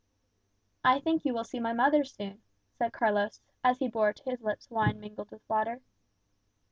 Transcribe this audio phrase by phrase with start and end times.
[0.83, 2.41] "I think you will see my mother soon,"
[2.73, 5.81] said Carlos, as he bore to his lips wine mingled with water.